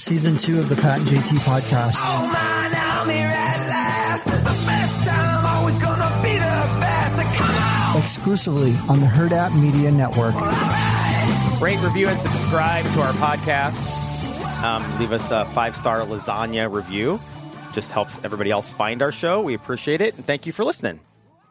season 0.00 0.36
two 0.36 0.58
of 0.58 0.68
the 0.68 0.76
Pat 0.76 0.98
and 0.98 1.06
JT 1.06 1.38
podcast. 1.40 1.94
Oh 1.96 2.30
man, 2.32 2.72
I'm 2.74 3.08
here 3.08 3.26
at 3.26 3.68
last. 3.68 4.24
The 4.24 4.66
best 4.66 5.06
time, 5.06 5.44
always 5.46 5.78
gonna 5.78 6.22
be 6.22 6.32
the 6.32 6.80
best. 6.80 7.16
Come 7.36 7.96
on! 7.96 8.02
Exclusively 8.02 8.74
on 8.88 9.00
the 9.00 9.06
Hurrdat 9.06 9.54
Media 9.60 9.92
Network. 9.92 10.34
Rate, 11.60 11.82
review, 11.84 12.08
and 12.08 12.18
subscribe 12.18 12.86
to 12.92 13.02
our 13.02 13.12
podcast. 13.14 13.90
Um, 14.62 14.82
leave 14.98 15.12
us 15.12 15.30
a 15.30 15.44
five 15.46 15.76
star 15.76 16.00
lasagna 16.00 16.72
review. 16.72 17.20
Just 17.72 17.92
helps 17.92 18.18
everybody 18.24 18.50
else 18.50 18.72
find 18.72 19.02
our 19.02 19.12
show. 19.12 19.42
We 19.42 19.54
appreciate 19.54 20.00
it. 20.00 20.16
And 20.16 20.24
thank 20.24 20.46
you 20.46 20.52
for 20.52 20.64
listening. 20.64 21.00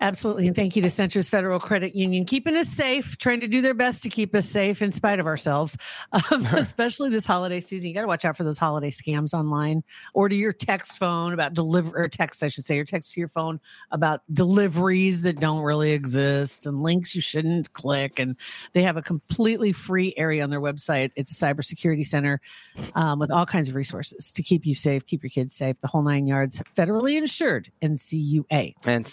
Absolutely. 0.01 0.47
And 0.47 0.55
thank 0.55 0.75
you 0.75 0.81
to 0.81 0.87
Centris 0.87 1.29
Federal 1.29 1.59
Credit 1.59 1.93
Union, 1.93 2.23
keeping 2.23 2.55
us 2.55 2.69
safe, 2.69 3.17
trying 3.17 3.41
to 3.41 3.47
do 3.47 3.61
their 3.61 3.73
best 3.73 4.01
to 4.03 4.09
keep 4.09 4.33
us 4.33 4.47
safe 4.47 4.81
in 4.81 4.93
spite 4.93 5.19
of 5.19 5.27
ourselves, 5.27 5.77
um, 6.31 6.45
especially 6.53 7.09
this 7.09 7.25
holiday 7.25 7.59
season. 7.59 7.89
You 7.89 7.93
got 7.93 8.01
to 8.01 8.07
watch 8.07 8.23
out 8.23 8.37
for 8.37 8.43
those 8.43 8.57
holiday 8.57 8.91
scams 8.91 9.33
online 9.33 9.83
or 10.13 10.29
to 10.29 10.35
your 10.35 10.53
text 10.53 10.97
phone 10.97 11.33
about 11.33 11.53
deliver 11.53 11.97
or 11.97 12.07
text, 12.07 12.43
I 12.43 12.47
should 12.47 12.63
say, 12.63 12.79
or 12.79 12.85
text 12.85 13.13
to 13.13 13.19
your 13.19 13.27
phone 13.27 13.59
about 13.91 14.21
deliveries 14.31 15.23
that 15.23 15.39
don't 15.39 15.61
really 15.61 15.91
exist 15.91 16.65
and 16.65 16.81
links 16.81 17.13
you 17.13 17.21
shouldn't 17.21 17.73
click. 17.73 18.19
And 18.19 18.37
they 18.71 18.83
have 18.83 18.95
a 18.95 19.01
completely 19.01 19.73
free 19.73 20.13
area 20.15 20.43
on 20.43 20.49
their 20.49 20.61
website. 20.61 21.11
It's 21.17 21.31
a 21.31 21.45
cybersecurity 21.45 22.05
center 22.05 22.39
um, 22.95 23.19
with 23.19 23.31
all 23.31 23.45
kinds 23.45 23.67
of 23.67 23.75
resources 23.75 24.31
to 24.31 24.43
keep 24.43 24.65
you 24.65 24.75
safe, 24.75 25.05
keep 25.05 25.23
your 25.23 25.29
kids 25.29 25.55
safe, 25.55 25.79
the 25.81 25.87
whole 25.87 26.03
nine 26.03 26.25
yards, 26.25 26.61
federally 26.77 27.17
insured, 27.17 27.69
NCUA. 27.81 28.75
And 28.85 29.05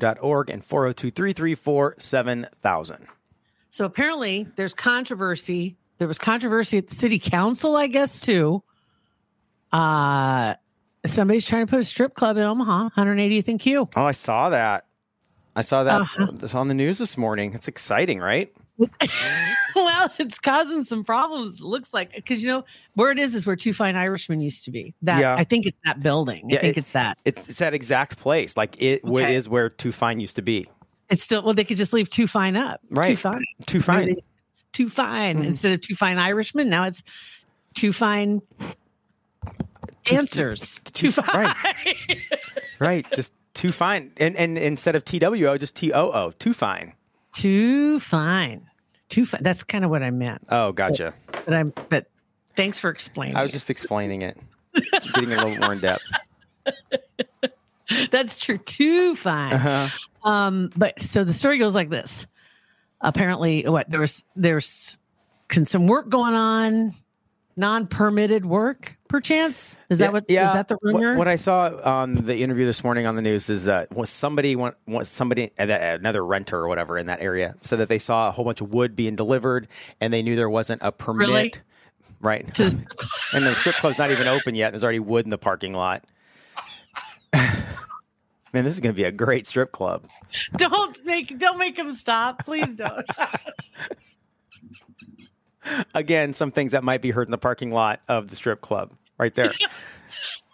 centrisfcu.org 0.00 0.50
and 0.50 0.64
402 0.64 1.10
334 1.10 1.94
7000. 1.98 3.06
So 3.70 3.84
apparently 3.84 4.46
there's 4.56 4.74
controversy. 4.74 5.76
There 5.98 6.08
was 6.08 6.18
controversy 6.18 6.78
at 6.78 6.88
the 6.88 6.94
city 6.94 7.18
council, 7.18 7.76
I 7.76 7.86
guess, 7.86 8.20
too. 8.20 8.62
Uh 9.72 10.54
somebody's 11.06 11.46
trying 11.46 11.66
to 11.66 11.70
put 11.70 11.80
a 11.80 11.84
strip 11.84 12.14
club 12.14 12.36
in 12.36 12.42
Omaha, 12.42 12.90
180th 12.96 13.48
and 13.48 13.60
Q. 13.60 13.88
Oh, 13.96 14.04
I 14.04 14.12
saw 14.12 14.50
that. 14.50 14.86
I 15.54 15.62
saw 15.62 15.84
that 15.84 16.00
Uh-huh. 16.02 16.26
It's 16.42 16.54
on 16.54 16.68
the 16.68 16.74
news 16.74 16.98
this 16.98 17.16
morning. 17.16 17.54
It's 17.54 17.68
exciting, 17.68 18.20
right? 18.20 18.52
well, 19.74 20.12
it's 20.18 20.38
causing 20.38 20.84
some 20.84 21.02
problems. 21.04 21.60
It 21.60 21.64
looks 21.64 21.92
like 21.92 22.14
because 22.14 22.42
you 22.42 22.48
know 22.48 22.64
where 22.94 23.10
it 23.10 23.18
is 23.18 23.34
is 23.34 23.46
where 23.46 23.56
Two 23.56 23.72
Fine 23.72 23.96
Irishmen 23.96 24.40
used 24.40 24.64
to 24.66 24.70
be. 24.70 24.94
That 25.02 25.20
Yeah. 25.20 25.34
I 25.34 25.44
think 25.44 25.66
it's 25.66 25.78
that 25.84 26.00
building. 26.00 26.44
I 26.52 26.56
think 26.58 26.76
it- 26.76 26.80
it's 26.80 26.92
that. 26.92 27.18
It's, 27.24 27.48
it's 27.48 27.58
that 27.58 27.74
exact 27.74 28.18
place. 28.18 28.56
Like 28.56 28.80
it 28.80 29.04
Okay. 29.04 29.34
is 29.34 29.48
where 29.48 29.68
Too 29.68 29.90
Fine 29.92 30.20
used 30.20 30.36
to 30.36 30.42
be. 30.42 30.66
It's 31.10 31.22
still 31.22 31.42
well, 31.42 31.54
they 31.54 31.64
could 31.64 31.76
just 31.76 31.92
leave 31.92 32.08
Two 32.10 32.26
Fine 32.28 32.56
up. 32.56 32.80
Too 32.82 32.94
Right. 32.94 33.18
Fine. 33.18 33.44
Too 33.66 33.80
Fine. 33.80 33.98
Maybe 34.00 34.14
they- 34.14 34.20
Too 34.72 34.88
Fine 34.88 35.38
Mhm. 35.42 35.46
instead 35.46 35.72
of 35.72 35.80
Two 35.80 35.94
Fine 35.96 36.18
Irishmen. 36.18 36.68
Now 36.68 36.84
it's 36.84 37.02
Two 37.74 37.92
Fine 37.92 38.40
dancers. 40.04 40.80
Too 40.92 41.10
Fine. 41.10 41.26
Right. 41.34 41.96
right. 42.78 43.06
Just 43.14 43.32
Too 43.54 43.72
Fine. 43.72 44.12
And, 44.18 44.36
and 44.36 44.56
instead 44.56 44.94
of 44.94 45.04
TWO, 45.04 45.58
just 45.58 45.74
TOO. 45.76 46.32
Too 46.38 46.52
Fine. 46.52 46.92
Too 47.32 48.00
fine. 48.00 48.68
Too 49.08 49.24
fine. 49.24 49.42
That's 49.42 49.62
kind 49.64 49.84
of 49.84 49.90
what 49.90 50.02
I 50.02 50.10
meant. 50.10 50.42
Oh, 50.48 50.72
gotcha. 50.72 51.14
But 51.44 51.54
I'm. 51.54 51.72
But 51.88 52.06
thanks 52.56 52.78
for 52.78 52.90
explaining. 52.90 53.36
I 53.36 53.42
was 53.42 53.52
just 53.52 53.70
explaining 53.70 54.22
it, 54.22 54.36
getting 55.14 55.32
a 55.32 55.44
little 55.44 55.56
more 55.56 55.72
in 55.72 55.80
depth. 55.80 56.04
That's 58.10 58.38
true. 58.38 58.58
Too 58.58 59.14
fine. 59.16 59.54
Uh-huh. 59.54 59.88
Um. 60.28 60.70
But 60.76 61.00
so 61.00 61.24
the 61.24 61.32
story 61.32 61.58
goes 61.58 61.74
like 61.74 61.90
this. 61.90 62.26
Apparently, 63.00 63.62
what 63.66 63.88
there 63.88 64.00
was 64.00 64.22
there's 64.36 64.98
some 65.64 65.86
work 65.86 66.08
going 66.08 66.34
on, 66.34 66.92
non-permitted 67.58 68.46
work, 68.46 68.96
perchance. 69.08 69.76
Is 69.90 69.98
that 69.98 70.12
what? 70.12 70.24
Is 70.28 70.36
that 70.36 70.68
the 70.68 70.76
What- 70.80 70.94
rumor? 70.94 71.16
What, 71.16 71.28
I 71.28 71.36
saw 71.36 71.70
on 71.84 72.14
the 72.14 72.42
interview 72.42 72.64
this 72.64 72.84
morning 72.84 73.06
on 73.06 73.16
the 73.16 73.22
news 73.22 73.50
is 73.50 73.64
that 73.64 73.94
was 73.94 74.08
somebody 74.08 74.56
want, 74.56 74.76
was 74.86 75.08
somebody 75.08 75.50
uh, 75.58 75.66
another 75.66 76.24
renter 76.24 76.56
or 76.56 76.68
whatever 76.68 76.96
in 76.96 77.06
that 77.06 77.20
area 77.20 77.56
said 77.62 77.80
that 77.80 77.88
they 77.88 77.98
saw 77.98 78.28
a 78.28 78.30
whole 78.30 78.44
bunch 78.44 78.60
of 78.60 78.72
wood 78.72 78.94
being 78.94 79.16
delivered 79.16 79.68
and 80.00 80.12
they 80.12 80.22
knew 80.22 80.36
there 80.36 80.48
wasn't 80.48 80.80
a 80.82 80.92
permit. 80.92 81.28
Really? 81.28 81.52
Right. 82.20 82.58
and 82.60 82.86
the 83.32 83.54
strip 83.54 83.76
club's 83.76 83.98
not 83.98 84.10
even 84.10 84.26
open 84.28 84.54
yet. 84.54 84.68
And 84.68 84.74
there's 84.74 84.84
already 84.84 85.00
wood 85.00 85.26
in 85.26 85.30
the 85.30 85.38
parking 85.38 85.74
lot. 85.74 86.04
Man, 87.32 88.64
this 88.64 88.74
is 88.74 88.80
going 88.80 88.94
to 88.94 88.96
be 88.96 89.04
a 89.04 89.12
great 89.12 89.46
strip 89.46 89.72
club. 89.72 90.06
don't 90.56 90.96
make 91.04 91.38
don't 91.38 91.58
make 91.58 91.76
him 91.78 91.92
stop, 91.92 92.44
please 92.44 92.76
don't. 92.76 93.04
Again, 95.94 96.32
some 96.32 96.50
things 96.50 96.72
that 96.72 96.84
might 96.84 97.02
be 97.02 97.10
heard 97.10 97.26
in 97.26 97.30
the 97.32 97.38
parking 97.38 97.70
lot 97.70 98.00
of 98.08 98.28
the 98.28 98.36
strip 98.36 98.60
club 98.60 98.92
right 99.18 99.34
there. 99.34 99.52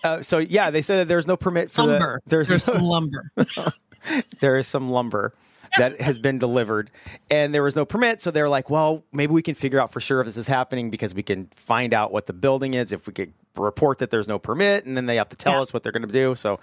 Uh, 0.02 0.20
so 0.20 0.36
yeah, 0.36 0.70
they 0.70 0.82
said 0.82 0.98
that 0.98 1.08
there's 1.08 1.26
no 1.26 1.34
permit 1.34 1.70
for 1.70 1.82
lumber. 1.82 2.20
the 2.26 2.30
there's, 2.30 2.48
There's 2.48 2.68
no- 2.68 2.74
some 2.74 2.82
lumber. 2.82 3.30
there 4.40 4.58
is 4.58 4.66
some 4.68 4.88
lumber 4.88 5.32
that 5.78 5.98
has 5.98 6.18
been 6.18 6.38
delivered 6.38 6.90
and 7.30 7.54
there 7.54 7.62
was 7.62 7.74
no 7.74 7.86
permit 7.86 8.20
so 8.20 8.30
they're 8.30 8.50
like 8.50 8.68
well 8.68 9.02
maybe 9.12 9.32
we 9.32 9.40
can 9.40 9.54
figure 9.54 9.80
out 9.80 9.90
for 9.90 10.00
sure 10.00 10.20
if 10.20 10.26
this 10.26 10.36
is 10.36 10.46
happening 10.46 10.90
because 10.90 11.14
we 11.14 11.22
can 11.22 11.46
find 11.54 11.94
out 11.94 12.12
what 12.12 12.26
the 12.26 12.34
building 12.34 12.74
is 12.74 12.92
if 12.92 13.06
we 13.06 13.14
could 13.14 13.32
report 13.56 13.98
that 13.98 14.10
there's 14.10 14.28
no 14.28 14.38
permit 14.38 14.84
and 14.84 14.94
then 14.94 15.06
they 15.06 15.16
have 15.16 15.30
to 15.30 15.36
tell 15.36 15.54
Yeah. 15.54 15.62
us 15.62 15.72
what 15.72 15.82
they're 15.82 15.90
going 15.90 16.06
to 16.06 16.12
do 16.12 16.34
so 16.34 16.60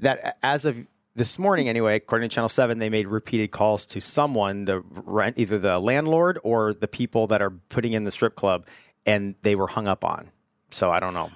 that 0.00 0.38
as 0.42 0.64
of 0.64 0.78
this 1.16 1.38
morning 1.38 1.68
anyway 1.68 1.96
according 1.96 2.28
to 2.28 2.34
channel 2.34 2.48
7 2.48 2.78
they 2.78 2.88
made 2.88 3.06
repeated 3.06 3.50
calls 3.50 3.86
to 3.86 4.00
someone 4.00 4.64
the 4.64 4.80
rent 4.90 5.38
either 5.38 5.58
the 5.58 5.78
landlord 5.78 6.38
or 6.44 6.72
the 6.72 6.88
people 6.88 7.26
that 7.26 7.42
are 7.42 7.50
putting 7.50 7.92
in 7.92 8.04
the 8.04 8.10
strip 8.10 8.34
club 8.36 8.66
and 9.06 9.34
they 9.42 9.54
were 9.56 9.66
hung 9.66 9.88
up 9.88 10.04
on 10.04 10.30
so 10.70 10.90
i 10.90 11.00
don't 11.00 11.14
know 11.14 11.30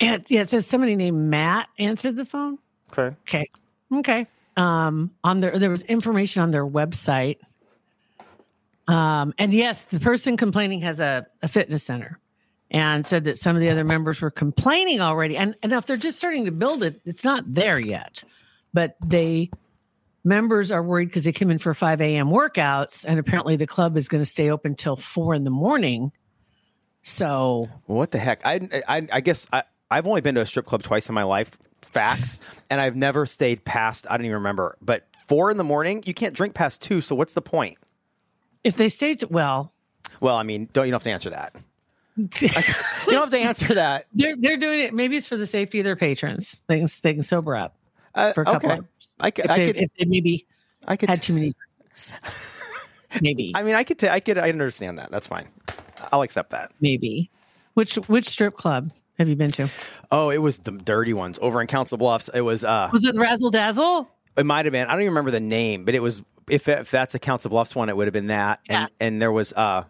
And 0.00 0.24
yeah, 0.28 0.42
it 0.42 0.48
says 0.50 0.66
somebody 0.66 0.94
named 0.94 1.18
Matt 1.30 1.68
answered 1.78 2.16
the 2.16 2.24
phone. 2.26 2.58
okay 2.92 3.16
Okay. 3.26 3.50
Okay. 3.92 4.26
Um, 4.56 5.10
on 5.24 5.40
their 5.40 5.58
there 5.58 5.70
was 5.70 5.82
information 5.82 6.42
on 6.42 6.50
their 6.50 6.66
website. 6.66 7.38
Um, 8.88 9.34
and 9.38 9.52
yes, 9.52 9.86
the 9.86 10.00
person 10.00 10.36
complaining 10.36 10.82
has 10.82 11.00
a, 11.00 11.26
a 11.42 11.48
fitness 11.48 11.82
center 11.82 12.18
and 12.70 13.04
said 13.06 13.24
that 13.24 13.38
some 13.38 13.56
of 13.56 13.60
the 13.62 13.70
other 13.70 13.84
members 13.84 14.20
were 14.20 14.30
complaining 14.30 15.00
already. 15.00 15.36
And, 15.36 15.54
and 15.62 15.72
if 15.72 15.86
they're 15.86 15.96
just 15.96 16.18
starting 16.18 16.44
to 16.44 16.50
build 16.52 16.82
it, 16.82 17.00
it's 17.04 17.24
not 17.24 17.42
there 17.46 17.80
yet. 17.80 18.22
But 18.76 18.96
they 19.02 19.50
members 20.22 20.70
are 20.70 20.82
worried 20.82 21.06
because 21.06 21.24
they 21.24 21.32
come 21.32 21.50
in 21.50 21.58
for 21.58 21.72
5 21.72 21.98
a.m. 22.02 22.28
workouts, 22.28 23.06
and 23.08 23.18
apparently 23.18 23.56
the 23.56 23.66
club 23.66 23.96
is 23.96 24.06
going 24.06 24.22
to 24.22 24.28
stay 24.28 24.50
open 24.50 24.74
till 24.74 24.96
four 24.96 25.32
in 25.32 25.44
the 25.44 25.50
morning. 25.50 26.12
So 27.02 27.68
What 27.86 28.10
the 28.10 28.18
heck? 28.18 28.44
I 28.44 28.68
I, 28.86 29.08
I 29.10 29.20
guess 29.22 29.48
I, 29.50 29.62
I've 29.90 30.06
only 30.06 30.20
been 30.20 30.34
to 30.34 30.42
a 30.42 30.46
strip 30.46 30.66
club 30.66 30.82
twice 30.82 31.08
in 31.08 31.14
my 31.14 31.22
life. 31.22 31.56
Facts, 31.80 32.38
and 32.68 32.78
I've 32.78 32.96
never 32.96 33.24
stayed 33.24 33.64
past. 33.64 34.06
I 34.10 34.18
don't 34.18 34.26
even 34.26 34.34
remember. 34.34 34.76
But 34.82 35.06
four 35.26 35.50
in 35.50 35.56
the 35.56 35.64
morning, 35.64 36.02
you 36.04 36.12
can't 36.12 36.34
drink 36.34 36.52
past 36.54 36.82
two. 36.82 37.00
So 37.00 37.14
what's 37.14 37.32
the 37.32 37.42
point? 37.42 37.78
if 38.62 38.76
they 38.76 38.90
stay, 38.90 39.14
t- 39.14 39.26
well, 39.30 39.72
Well, 40.20 40.36
I 40.36 40.42
mean, 40.42 40.68
don't 40.74 40.84
you 40.84 40.90
don't 40.90 40.96
have 41.00 41.04
to 41.04 41.10
answer 41.12 41.30
that. 41.30 41.54
you 42.16 42.48
don't 43.06 43.20
have 43.22 43.30
to 43.30 43.38
answer 43.38 43.74
that. 43.74 44.04
They're 44.12 44.36
they're 44.38 44.58
doing 44.58 44.80
it. 44.80 44.92
Maybe 44.92 45.16
it's 45.16 45.28
for 45.28 45.38
the 45.38 45.46
safety 45.46 45.80
of 45.80 45.84
their 45.84 45.96
patrons. 45.96 46.60
They 46.66 46.78
can 46.80 46.88
they 47.02 47.14
can 47.14 47.22
sober 47.22 47.56
up 47.56 47.74
Uh, 48.16 48.32
for 48.32 48.42
a 48.42 48.44
couple 48.46 48.70
okay, 48.70 48.78
hours. 48.78 49.14
I 49.20 49.30
could. 49.30 49.44
If, 49.44 49.50
I 49.50 49.58
they, 49.58 49.66
could. 49.66 49.76
if 49.76 49.90
they 49.98 50.04
maybe 50.06 50.46
I 50.86 50.96
could. 50.96 51.08
had 51.10 51.22
too 51.22 51.34
many 51.34 51.54
drinks. 51.80 52.14
maybe 53.20 53.52
I 53.54 53.62
mean, 53.62 53.74
I 53.74 53.84
could. 53.84 53.98
ta- 53.98 54.08
I 54.12 54.20
could. 54.20 54.38
I 54.38 54.48
understand 54.50 54.98
that. 54.98 55.10
That's 55.10 55.26
fine. 55.26 55.48
I'll 56.12 56.22
accept 56.22 56.50
that. 56.50 56.72
maybe. 56.80 57.30
Which 57.74 57.96
which 58.08 58.28
strip 58.28 58.56
club 58.56 58.88
have 59.18 59.28
you 59.28 59.36
been 59.36 59.50
to? 59.52 59.68
Oh, 60.10 60.30
it 60.30 60.38
was 60.38 60.58
the 60.58 60.70
dirty 60.72 61.12
ones 61.12 61.38
over 61.42 61.60
in 61.60 61.66
Council 61.66 61.98
Bluffs. 61.98 62.28
It 62.32 62.40
was. 62.40 62.64
uh 62.64 62.88
Was 62.92 63.04
it 63.04 63.14
Razzle 63.14 63.50
Dazzle? 63.50 64.10
It 64.36 64.46
might 64.46 64.64
have 64.66 64.72
been. 64.72 64.86
I 64.86 64.92
don't 64.92 65.02
even 65.02 65.12
remember 65.12 65.30
the 65.30 65.40
name, 65.40 65.84
but 65.84 65.94
it 65.94 66.00
was. 66.00 66.22
If 66.48 66.68
if 66.68 66.90
that's 66.90 67.14
a 67.14 67.18
Council 67.18 67.50
Bluffs 67.50 67.74
one, 67.76 67.88
it 67.88 67.96
would 67.96 68.06
have 68.06 68.12
been 68.14 68.28
that. 68.28 68.60
Yeah. 68.68 68.82
And 68.82 68.90
and 69.00 69.22
there 69.22 69.32
was. 69.32 69.52
uh 69.52 69.84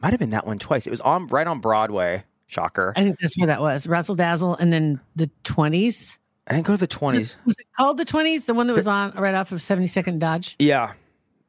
Might 0.00 0.10
have 0.10 0.20
been 0.20 0.30
that 0.30 0.46
one 0.46 0.58
twice. 0.58 0.86
It 0.86 0.90
was 0.90 1.00
on 1.00 1.26
right 1.28 1.46
on 1.46 1.60
Broadway. 1.60 2.24
Shocker. 2.46 2.92
I 2.96 3.02
think 3.02 3.18
that's 3.18 3.36
where 3.38 3.46
that 3.46 3.60
was. 3.62 3.86
Razzle 3.86 4.14
Dazzle, 4.14 4.54
and 4.56 4.72
then 4.72 5.00
the 5.16 5.30
twenties. 5.42 6.18
I 6.46 6.54
didn't 6.54 6.66
go 6.66 6.74
to 6.74 6.78
the 6.80 6.86
twenties. 6.86 7.36
was 7.44 7.56
it 7.58 7.66
called 7.76 7.98
the 7.98 8.04
twenties? 8.04 8.46
The 8.46 8.54
one 8.54 8.66
that 8.66 8.74
was 8.74 8.86
on 8.88 9.12
right 9.12 9.34
off 9.34 9.52
of 9.52 9.62
Seventy 9.62 9.86
Second 9.86 10.18
Dodge. 10.20 10.56
Yeah, 10.58 10.92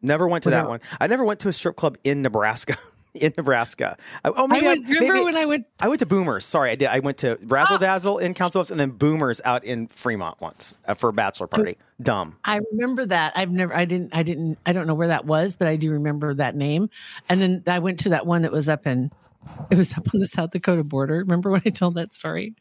never 0.02 0.28
went 0.28 0.44
to 0.44 0.52
that 0.52 0.68
one. 0.70 0.82
I 1.00 1.08
never 1.08 1.24
went 1.24 1.40
to 1.42 1.50
a 1.50 1.54
strip 1.54 1.76
club 1.76 1.98
in 2.04 2.22
Nebraska. 2.22 2.78
in 3.16 3.34
Nebraska. 3.38 3.98
I- 4.26 4.30
Oh, 4.30 4.46
I 4.46 4.48
maybe 4.48 4.66
I, 4.66 4.70
went, 4.70 4.86
remember 4.88 5.14
maybe- 5.14 5.26
when 5.26 5.36
I 5.36 5.46
went? 5.46 5.66
I 5.80 5.88
went 5.88 6.00
to 6.00 6.06
Boomers. 6.06 6.46
Sorry, 6.46 6.72
I 6.72 6.76
did. 6.76 6.88
I 6.90 7.00
went 7.00 7.18
to 7.20 7.38
Razzle 7.44 7.78
Dazzle 7.80 8.18
in 8.20 8.34
Council 8.34 8.60
Bluffs 8.60 8.72
and 8.72 8.80
then 8.80 8.92
Boomers 8.92 9.42
out 9.46 9.64
in 9.64 9.88
Fremont 9.88 10.40
once 10.42 10.76
uh, 10.88 10.94
for 10.94 11.10
a 11.10 11.14
bachelor 11.14 11.48
party. 11.48 11.78
Dumb. 12.02 12.38
I 12.46 12.60
remember 12.72 13.06
that. 13.08 13.34
I've 13.36 13.52
never. 13.52 13.76
I 13.76 13.86
didn't. 13.86 14.16
I 14.16 14.24
didn't. 14.24 14.58
I 14.66 14.74
don't 14.74 14.88
know 14.88 14.96
where 14.96 15.08
that 15.10 15.26
was, 15.26 15.56
but 15.56 15.68
I 15.68 15.76
do 15.76 15.92
remember 15.92 16.34
that 16.36 16.56
name. 16.56 16.90
And 17.30 17.42
then 17.42 17.64
I 17.68 17.80
went 17.80 18.00
to 18.02 18.10
that 18.10 18.26
one 18.26 18.44
that 18.44 18.52
was 18.52 18.70
up 18.70 18.86
in. 18.88 19.12
It 19.70 19.78
was 19.78 19.92
up 19.94 20.08
on 20.14 20.20
the 20.20 20.28
South 20.28 20.52
Dakota 20.52 20.84
border. 20.84 21.18
Remember 21.18 21.50
when 21.52 21.62
I 21.66 21.70
told 21.70 21.96
that 21.96 22.14
story? 22.14 22.56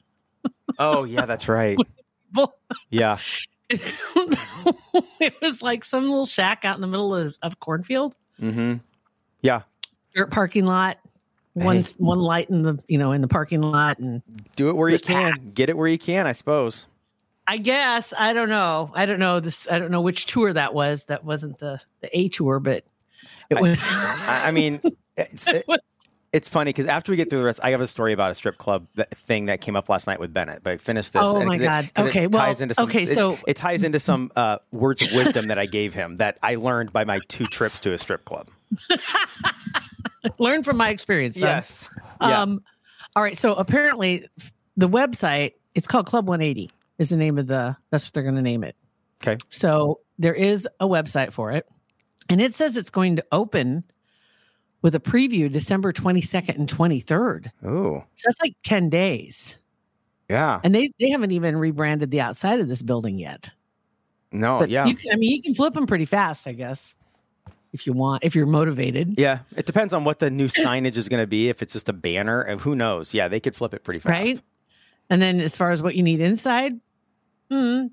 Oh 0.79 1.05
yeah, 1.05 1.27
that's 1.27 1.49
right. 1.49 1.79
Well, 2.35 2.55
Yeah. 2.91 3.19
it 3.71 5.35
was 5.41 5.63
like 5.63 5.85
some 5.85 6.05
little 6.05 6.27
shack 6.27 6.65
out 6.65 6.75
in 6.77 6.81
the 6.81 6.87
middle 6.87 7.15
of, 7.15 7.35
of 7.43 7.59
cornfield, 7.61 8.15
Mm-hmm. 8.41 8.75
Yeah. 9.41 9.63
dirt 10.15 10.31
parking 10.31 10.67
lot. 10.67 10.99
one 11.55 11.77
Hey. 11.77 11.83
one 11.99 12.19
light 12.19 12.51
in 12.51 12.63
the 12.63 12.83
you 12.89 12.99
know 12.99 13.13
in 13.13 13.21
the 13.21 13.29
parking 13.29 13.61
lot, 13.63 13.99
and 13.99 14.23
Do 14.57 14.69
it 14.71 14.77
where 14.77 14.89
you 14.89 14.99
can. 14.99 15.53
Get 15.55 15.69
it 15.71 15.77
where 15.77 15.89
you 15.89 15.99
can, 15.99 16.27
I 16.27 16.33
suppose. 16.33 16.87
I 17.47 17.57
guess 17.59 18.13
I 18.17 18.33
don't 18.33 18.49
know. 18.49 18.91
I 18.95 19.05
don't 19.07 19.19
know 19.19 19.41
this. 19.41 19.69
I 19.71 19.79
don't 19.79 19.91
know 19.91 20.01
which 20.01 20.27
tour 20.27 20.53
that 20.53 20.75
was. 20.75 21.07
That 21.07 21.25
wasn't 21.25 21.59
the 21.59 21.81
the 22.01 22.17
A 22.19 22.29
tour, 22.29 22.59
but 22.61 22.85
it 23.51 23.61
was. 23.61 23.79
I, 23.83 24.43
I 24.49 24.51
mean, 24.51 24.81
it's, 25.17 25.47
it 25.49 25.65
was 25.69 25.81
it's 26.33 26.49
funny 26.49 26.71
because 26.71 26.87
after 26.87 27.13
we 27.13 27.17
get 27.17 27.29
through 27.29 27.41
the 27.41 27.45
rest, 27.45 27.61
I 27.63 27.71
have 27.71 27.81
a 27.81 27.87
story 27.87 28.13
about 28.13 28.31
a 28.31 28.35
strip 28.35 28.57
club 28.57 28.87
that, 28.95 29.15
thing 29.15 29.47
that 29.47 29.61
came 29.61 29.77
up 29.77 29.89
last 29.89 30.07
night 30.07 30.19
with 30.19 30.33
Bennett. 30.33 30.63
But 30.63 30.81
finish 30.81 31.11
this. 31.11 31.23
Oh 31.25 31.39
and 31.39 31.49
my 31.49 31.57
it- 31.57 31.59
God. 31.59 31.85
it 31.85 31.99
Okay, 31.99 32.27
well, 32.27 32.43
ties 32.45 32.61
into 32.61 32.75
some, 32.75 32.87
okay, 32.87 33.03
it- 33.03 33.15
so- 33.15 33.39
it, 33.47 33.57
ties 33.57 33.85
into 33.85 33.99
some 33.99 34.33
uh, 34.35 34.59
words 34.71 35.03
of 35.03 35.13
wisdom 35.13 35.49
that 35.49 35.59
I 35.59 35.67
gave 35.67 35.95
him 35.95 36.17
that 36.17 36.39
I 36.43 36.55
learned 36.55 36.93
by 36.93 37.05
my 37.05 37.21
two 37.29 37.47
trips 37.47 37.81
to 37.81 37.93
a 37.93 37.99
strip 37.99 38.25
club. 38.25 38.49
learn 40.39 40.63
from 40.63 40.77
my 40.77 40.91
experience. 40.91 41.39
son. 41.39 41.49
Yes. 41.49 41.89
Yeah. 42.21 42.43
Um, 42.43 42.63
all 43.17 43.23
right. 43.23 43.37
So 43.37 43.55
apparently, 43.55 44.27
the 44.77 44.89
website 44.89 45.53
it's 45.75 45.87
called 45.87 46.07
Club 46.07 46.29
180 46.29 46.71
is 46.99 47.11
the 47.11 47.17
name 47.17 47.39
of 47.39 47.47
the. 47.47 47.77
That's 47.91 48.07
what 48.07 48.13
they're 48.15 48.23
going 48.23 48.37
to 48.37 48.43
name 48.43 48.65
it. 48.65 48.77
okay. 49.23 49.39
So 49.51 50.01
there 50.19 50.35
is 50.35 50.67
a 50.81 50.87
website 50.87 51.33
for 51.33 51.53
it, 51.53 51.67
and 52.29 52.41
it 52.41 52.55
says 52.55 52.77
it's 52.77 52.91
going 52.91 53.17
to 53.17 53.25
open 53.33 53.85
with 54.83 54.95
a 54.95 55.01
preview 55.01 55.51
December 55.51 55.93
22nd 55.93 56.57
and 56.57 56.69
23rd. 56.69 57.51
Ooh. 57.65 58.03
So 58.17 58.23
that's 58.27 58.41
like 58.43 58.55
10 58.65 58.91
days, 58.91 59.57
Yeah. 60.29 60.61
and 60.65 60.75
they 60.75 60.91
they 60.99 61.09
haven't 61.11 61.31
even 61.33 61.57
rebranded 61.57 62.11
the 62.11 62.21
outside 62.21 62.61
of 62.61 62.69
this 62.69 62.83
building 62.83 63.19
yet. 63.19 63.51
No. 64.33 64.59
But 64.59 64.71
yeah. 64.71 64.87
you 64.87 64.95
can, 64.95 65.13
I 65.13 65.17
mean, 65.17 65.31
you 65.31 65.43
can 65.43 65.55
flip 65.55 65.75
them 65.75 65.87
pretty 65.87 66.05
fast, 66.07 66.47
I 66.49 66.53
guess, 66.53 66.95
if 67.73 67.87
you 67.87 67.93
want, 67.93 68.25
if 68.25 68.35
you're 68.35 68.47
motivated. 68.47 69.15
yeah. 69.19 69.41
It 69.57 69.67
depends 69.67 69.93
on 69.93 70.05
what 70.05 70.19
the 70.19 70.31
new 70.31 70.49
signage 70.49 70.97
is 70.97 71.09
going 71.09 71.23
to 71.23 71.27
be. 71.27 71.49
If 71.49 71.63
it's 71.63 71.73
just 71.75 71.89
a 71.89 71.93
banner, 71.93 72.41
and 72.43 72.61
who 72.61 72.75
knows? 72.75 73.13
Yeah, 73.15 73.29
they 73.29 73.41
could 73.41 73.55
flip 73.55 73.75
it 73.75 73.85
pretty 73.85 74.01
fast. 74.01 74.11
Right. 74.11 74.43
And 75.11 75.21
then 75.21 75.41
as 75.41 75.55
far 75.57 75.71
as 75.71 75.83
what 75.83 75.95
you 75.95 76.03
need 76.03 76.21
inside, 76.21 76.81
hmm, 77.51 77.87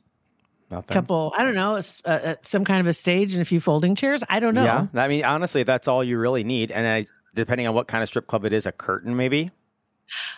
Nothing. 0.72 0.92
A 0.92 0.94
couple, 0.94 1.34
I 1.36 1.44
don't 1.44 1.56
know, 1.56 1.76
uh, 1.76 2.08
uh, 2.08 2.36
some 2.42 2.64
kind 2.64 2.80
of 2.80 2.88
a 2.88 2.94
stage 2.94 3.34
and 3.34 3.42
a 3.42 3.46
few 3.46 3.60
folding 3.60 3.96
chairs. 3.96 4.24
I 4.30 4.40
don't 4.40 4.54
know. 4.54 4.64
Yeah. 4.64 4.88
I 4.94 5.08
mean, 5.08 5.26
honestly, 5.26 5.64
that's 5.64 5.88
all 5.88 6.04
you 6.04 6.20
really 6.20 6.44
need. 6.44 6.72
And 6.72 6.88
I, 6.88 7.06
depending 7.34 7.68
on 7.68 7.74
what 7.74 7.88
kind 7.88 8.04
of 8.04 8.10
strip 8.10 8.28
club 8.28 8.46
it 8.46 8.54
is, 8.54 8.66
a 8.68 8.72
curtain 8.72 9.16
maybe. 9.16 9.50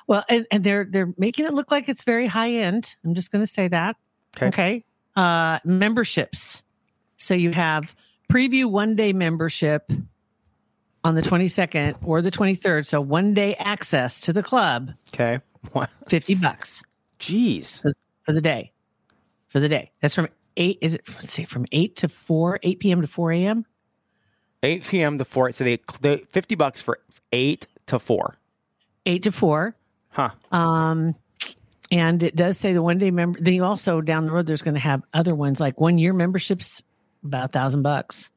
Well, 0.07 0.24
and, 0.30 0.45
and 0.51 0.63
they're 0.63 0.86
they're 0.86 1.13
making 1.18 1.45
it 1.45 1.54
look 1.54 1.72
like 1.72 1.88
it's 1.88 2.04
very 2.04 2.28
high 2.28 2.51
end. 2.51 2.95
I'm 3.06 3.13
just 3.13 3.31
going 3.31 3.42
to 3.42 3.51
say 3.51 3.68
that. 3.69 3.95
Okay. 4.38 4.48
Okay. 4.48 4.86
Uh, 5.16 5.60
memberships. 5.66 6.62
So 7.18 7.33
you 7.33 7.51
have 7.51 7.95
preview 8.31 8.66
one 8.66 8.95
day 8.95 9.13
membership 9.13 9.92
on 11.04 11.16
the 11.16 11.22
22nd 11.22 11.98
or 12.04 12.22
the 12.22 12.31
23rd. 12.31 12.86
So 12.86 13.01
one 13.01 13.33
day 13.33 13.56
access 13.56 14.22
to 14.22 14.33
the 14.33 14.44
club, 14.44 14.92
Okay. 15.13 15.39
What? 15.74 15.89
50 16.07 16.36
bucks 16.36 16.81
Jeez. 17.19 17.81
for 18.25 18.33
the 18.33 18.42
day. 18.42 18.72
For 19.51 19.59
the 19.59 19.68
day. 19.68 19.92
That's 20.01 20.15
from 20.15 20.30
eight. 20.56 20.77
Is 20.81 20.95
it, 20.95 21.03
let's 21.09 21.31
see, 21.31 21.44
from 21.44 21.65
8 21.71 21.98
to 21.98 22.07
4, 22.07 22.59
8 22.63 22.80
p.m. 22.80 23.01
to 23.01 23.07
4 23.07 23.31
a.m.? 23.33 23.65
8 24.63 24.83
p.m. 24.86 25.18
to 25.18 25.25
4. 25.25 25.51
So 25.51 25.63
they, 25.65 25.80
they 26.00 26.18
50 26.18 26.56
bucks 26.56 26.81
for 26.81 27.00
8 27.33 27.68
to 27.88 28.00
4. 28.00 28.38
8 29.06 29.24
to 29.24 29.31
4. 29.31 29.75
Huh. 30.12 30.30
Um, 30.51 31.15
and 31.92 32.24
it 32.24 32.36
does 32.36 32.57
say 32.57 32.71
the 32.71 32.81
one 32.81 32.98
day 32.98 33.12
member. 33.12 33.39
Then 33.42 33.53
you 33.53 33.65
also 33.65 34.00
down 34.00 34.25
the 34.25 34.31
road, 34.31 34.45
there's 34.45 34.62
going 34.62 34.75
to 34.75 34.80
have 34.80 35.03
other 35.13 35.36
ones 35.36 35.59
like 35.59 35.80
one 35.80 35.97
year 35.97 36.13
memberships, 36.13 36.81
about 37.24 37.45
a 37.45 37.47
thousand 37.50 37.81
bucks. 37.81 38.30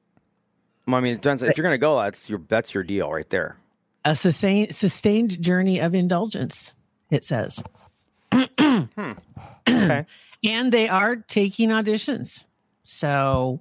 Well, 0.87 0.97
I 0.97 1.01
mean, 1.01 1.15
it 1.15 1.23
depends. 1.23 1.43
If 1.43 1.57
you're 1.57 1.63
going 1.63 1.75
to 1.75 1.79
go, 1.79 1.99
that's 2.01 2.29
your 2.29 2.41
that's 2.49 2.75
your 2.75 2.83
deal 2.83 3.11
right 3.11 3.29
there. 3.31 3.57
A 4.05 4.15
sustained 4.15 4.75
sustained 4.75 5.41
journey 5.41 5.81
of 5.81 5.95
indulgence. 5.95 6.73
It 7.11 7.25
says, 7.25 7.63
Okay. 8.33 10.07
And 10.45 10.73
they 10.73 10.89
are 10.89 11.17
taking 11.17 11.71
auditions, 11.71 12.45
so 12.85 13.61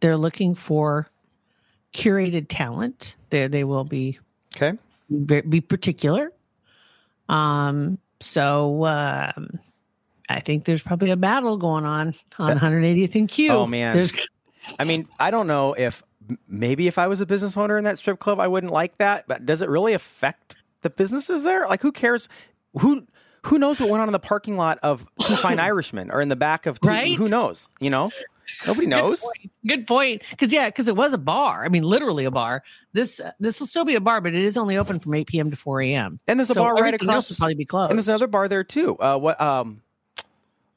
they're 0.00 0.16
looking 0.16 0.54
for 0.54 1.08
curated 1.92 2.46
talent. 2.48 3.16
They 3.30 3.46
they 3.46 3.64
will 3.64 3.84
be 3.84 4.18
Okay. 4.56 4.78
be 5.26 5.40
be 5.42 5.60
particular. 5.60 6.32
Um, 7.28 7.98
so 8.20 8.84
um, 8.86 9.58
I 10.28 10.40
think 10.40 10.64
there's 10.64 10.82
probably 10.82 11.10
a 11.10 11.16
battle 11.16 11.56
going 11.56 11.84
on 11.84 12.14
on 12.38 12.58
180th 12.58 13.14
and 13.14 13.28
Q. 13.28 13.52
Oh, 13.52 13.66
man. 13.66 13.94
there's 13.94 14.12
I 14.78 14.84
mean, 14.84 15.08
I 15.20 15.30
don't 15.30 15.46
know 15.46 15.74
if 15.74 16.02
maybe 16.48 16.86
if 16.86 16.98
I 16.98 17.06
was 17.06 17.20
a 17.20 17.26
business 17.26 17.56
owner 17.56 17.76
in 17.76 17.84
that 17.84 17.98
strip 17.98 18.18
club, 18.18 18.40
I 18.40 18.48
wouldn't 18.48 18.72
like 18.72 18.96
that. 18.98 19.26
But 19.28 19.44
does 19.44 19.62
it 19.62 19.68
really 19.68 19.92
affect 19.92 20.56
the 20.82 20.90
businesses 20.90 21.44
there? 21.44 21.66
Like, 21.66 21.82
who 21.82 21.92
cares? 21.92 22.28
Who 22.80 23.04
who 23.44 23.58
knows 23.58 23.80
what 23.80 23.90
went 23.90 24.00
on 24.02 24.08
in 24.08 24.12
the 24.12 24.18
parking 24.18 24.56
lot 24.56 24.78
of 24.82 25.06
Two 25.22 25.36
Fine 25.36 25.58
Irishmen 25.60 26.10
or 26.10 26.20
in 26.20 26.28
the 26.28 26.36
back 26.36 26.66
of 26.66 26.80
two, 26.80 26.88
Right? 26.88 27.14
Who 27.16 27.26
knows? 27.26 27.68
You 27.80 27.90
know, 27.90 28.10
nobody 28.66 28.86
knows. 28.86 29.28
good 29.66 29.86
point 29.86 30.22
because 30.30 30.52
yeah, 30.52 30.66
because 30.68 30.88
it 30.88 30.96
was 30.96 31.12
a 31.12 31.18
bar. 31.18 31.64
I 31.64 31.68
mean, 31.68 31.82
literally 31.82 32.24
a 32.24 32.30
bar. 32.30 32.62
This 32.92 33.20
this 33.40 33.60
will 33.60 33.66
still 33.66 33.84
be 33.84 33.94
a 33.94 34.00
bar, 34.00 34.20
but 34.20 34.34
it 34.34 34.42
is 34.42 34.56
only 34.56 34.76
open 34.76 34.98
from 35.00 35.14
8 35.14 35.26
p.m. 35.26 35.50
to 35.50 35.56
4 35.56 35.82
a.m. 35.82 36.20
And 36.26 36.38
there's 36.38 36.50
a 36.50 36.54
So 36.54 36.60
bar 36.62 36.74
right 36.74 36.94
across. 36.94 37.28
will 37.30 37.36
probably 37.36 37.54
be 37.54 37.64
closed. 37.64 37.90
And 37.90 37.98
there's 37.98 38.08
another 38.08 38.26
bar 38.28 38.48
there 38.48 38.64
too. 38.64 38.96
Uh, 38.98 39.18
what 39.18 39.40
um, 39.40 39.82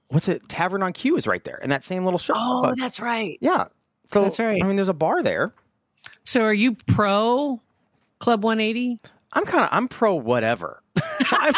what's 0.10 0.28
it? 0.28 0.48
Tavern 0.50 0.84
on 0.84 0.94
Q 0.94 1.16
is 1.18 1.28
right 1.28 1.44
there, 1.44 1.60
in 1.64 1.70
that 1.70 1.84
same 1.84 2.04
little 2.06 2.18
strip 2.20 2.38
Oh, 2.40 2.62
club. 2.64 2.76
that's 2.78 3.00
right. 3.00 3.38
Yeah. 3.42 3.66
So, 4.10 4.22
That's 4.24 4.40
right. 4.40 4.62
I 4.64 4.66
mean, 4.66 4.78
there's 4.78 4.88
a 4.88 4.94
bar 4.94 5.22
there. 5.22 5.54
So 6.24 6.42
are 6.42 6.54
you 6.54 6.76
pro 6.76 7.60
Club 8.20 8.42
180? 8.42 9.00
I'm 9.34 9.46
kind 9.46 9.66
of 9.66 9.70
I'm 9.74 9.90
pro 9.90 10.16
whatever. 10.16 10.82
I'm, 11.32 11.54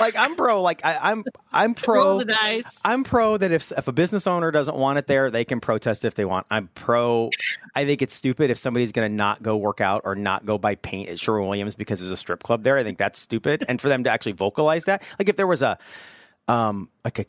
like 0.00 0.16
I'm 0.16 0.34
pro 0.36 0.62
like 0.62 0.84
I, 0.84 0.96
I'm 1.10 1.24
I'm 1.52 1.74
pro 1.74 2.04
Roll 2.04 2.18
the 2.18 2.24
dice. 2.26 2.80
I'm 2.84 3.04
pro 3.04 3.36
that 3.36 3.52
if 3.52 3.72
if 3.72 3.88
a 3.88 3.92
business 3.92 4.26
owner 4.26 4.50
doesn't 4.50 4.76
want 4.76 4.98
it 4.98 5.06
there, 5.06 5.30
they 5.30 5.44
can 5.44 5.60
protest 5.60 6.04
if 6.04 6.14
they 6.14 6.24
want. 6.24 6.46
I'm 6.50 6.68
pro. 6.74 7.30
I 7.74 7.84
think 7.84 8.02
it's 8.02 8.14
stupid 8.14 8.50
if 8.50 8.58
somebody's 8.58 8.92
going 8.92 9.10
to 9.10 9.14
not 9.14 9.42
go 9.42 9.56
work 9.56 9.80
out 9.80 10.02
or 10.04 10.14
not 10.14 10.44
go 10.46 10.58
buy 10.58 10.74
paint 10.74 11.08
at 11.08 11.18
Sherwin 11.18 11.48
Williams 11.48 11.74
because 11.74 12.00
there's 12.00 12.12
a 12.12 12.16
strip 12.16 12.42
club 12.42 12.62
there. 12.62 12.76
I 12.78 12.82
think 12.84 12.98
that's 12.98 13.18
stupid. 13.18 13.64
And 13.68 13.80
for 13.80 13.88
them 13.88 14.04
to 14.04 14.10
actually 14.10 14.32
vocalize 14.32 14.84
that, 14.86 15.02
like 15.18 15.28
if 15.28 15.36
there 15.36 15.46
was 15.46 15.62
a, 15.62 15.78
um, 16.48 16.88
like 17.04 17.18
a, 17.18 17.26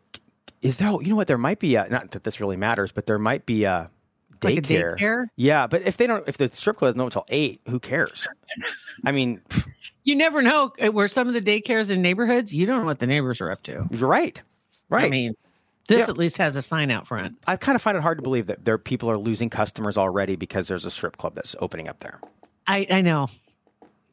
is 0.61 0.77
there? 0.77 0.91
You 1.01 1.09
know 1.09 1.15
what? 1.15 1.27
There 1.27 1.37
might 1.37 1.59
be 1.59 1.75
a. 1.75 1.87
Not 1.89 2.11
that 2.11 2.23
this 2.23 2.39
really 2.39 2.57
matters, 2.57 2.91
but 2.91 3.05
there 3.05 3.19
might 3.19 3.45
be 3.45 3.63
a 3.65 3.89
Like 4.43 4.57
a 4.57 4.61
daycare. 4.61 4.97
daycare? 4.97 5.25
Yeah, 5.35 5.67
but 5.67 5.83
if 5.83 5.97
they 5.97 6.07
don't, 6.07 6.27
if 6.27 6.37
the 6.37 6.47
strip 6.53 6.77
club 6.77 6.89
doesn't 6.89 6.97
know 6.97 7.05
until 7.05 7.25
eight, 7.29 7.61
who 7.69 7.79
cares? 7.79 8.27
I 9.05 9.11
mean, 9.11 9.41
you 10.07 10.15
never 10.15 10.41
know 10.41 10.73
uh, 10.83 10.87
where 10.91 11.07
some 11.07 11.27
of 11.27 11.33
the 11.35 11.41
daycares 11.41 11.91
in 11.91 12.01
neighborhoods, 12.01 12.53
you 12.53 12.65
don't 12.65 12.79
know 12.81 12.85
what 12.87 12.99
the 12.99 13.05
neighbors 13.07 13.39
are 13.41 13.51
up 13.51 13.61
to. 13.63 13.81
right. 13.91 14.41
Right. 14.89 15.05
I 15.05 15.09
mean, 15.09 15.33
this 15.87 15.99
Yeah. 15.99 16.05
at 16.09 16.17
least 16.17 16.37
has 16.37 16.55
a 16.55 16.61
sign 16.61 16.89
out 16.91 17.07
front. 17.07 17.37
I 17.45 17.57
kind 17.57 17.75
of 17.75 17.81
find 17.81 17.95
it 17.97 18.01
hard 18.01 18.17
to 18.17 18.21
believe 18.23 18.47
that 18.47 18.63
there 18.65 18.77
people 18.77 19.11
are 19.11 19.17
losing 19.17 19.49
customers 19.49 19.97
already 19.97 20.35
because 20.37 20.67
there's 20.69 20.85
a 20.85 20.91
strip 20.91 21.17
club 21.17 21.35
that's 21.35 21.55
opening 21.59 21.87
up 21.89 21.99
there. 21.99 22.19
I, 22.67 22.87
I 22.89 23.01
know. 23.01 23.27